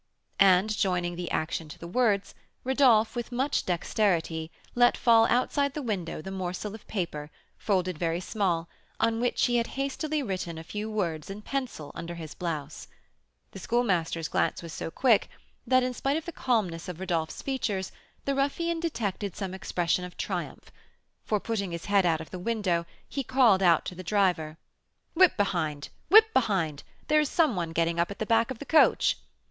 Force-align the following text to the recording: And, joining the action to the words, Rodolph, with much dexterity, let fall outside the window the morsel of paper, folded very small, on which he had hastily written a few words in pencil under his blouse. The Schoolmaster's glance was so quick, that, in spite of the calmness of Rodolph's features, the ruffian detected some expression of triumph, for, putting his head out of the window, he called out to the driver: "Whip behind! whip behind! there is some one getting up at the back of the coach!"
And, 0.39 0.75
joining 0.75 1.15
the 1.15 1.29
action 1.29 1.69
to 1.69 1.77
the 1.77 1.87
words, 1.87 2.33
Rodolph, 2.63 3.15
with 3.15 3.31
much 3.31 3.67
dexterity, 3.67 4.49
let 4.73 4.97
fall 4.97 5.27
outside 5.27 5.75
the 5.75 5.83
window 5.83 6.23
the 6.23 6.31
morsel 6.31 6.73
of 6.73 6.87
paper, 6.87 7.29
folded 7.59 7.99
very 7.99 8.19
small, 8.19 8.67
on 8.99 9.19
which 9.21 9.45
he 9.45 9.57
had 9.57 9.67
hastily 9.77 10.23
written 10.23 10.57
a 10.57 10.63
few 10.63 10.89
words 10.89 11.29
in 11.29 11.43
pencil 11.43 11.91
under 11.93 12.15
his 12.15 12.33
blouse. 12.33 12.87
The 13.51 13.59
Schoolmaster's 13.59 14.27
glance 14.27 14.63
was 14.63 14.73
so 14.73 14.89
quick, 14.89 15.29
that, 15.67 15.83
in 15.83 15.93
spite 15.93 16.17
of 16.17 16.25
the 16.25 16.31
calmness 16.31 16.89
of 16.89 16.99
Rodolph's 16.99 17.43
features, 17.43 17.91
the 18.25 18.33
ruffian 18.33 18.79
detected 18.79 19.35
some 19.35 19.53
expression 19.53 20.03
of 20.03 20.17
triumph, 20.17 20.71
for, 21.23 21.39
putting 21.39 21.69
his 21.73 21.85
head 21.85 22.07
out 22.07 22.21
of 22.21 22.31
the 22.31 22.39
window, 22.39 22.87
he 23.07 23.23
called 23.23 23.61
out 23.61 23.85
to 23.85 23.93
the 23.93 24.01
driver: 24.03 24.57
"Whip 25.13 25.37
behind! 25.37 25.89
whip 26.09 26.33
behind! 26.33 26.81
there 27.07 27.19
is 27.19 27.29
some 27.29 27.55
one 27.55 27.71
getting 27.71 27.99
up 27.99 28.09
at 28.09 28.17
the 28.17 28.25
back 28.25 28.49
of 28.49 28.57
the 28.57 28.65
coach!" 28.65 29.19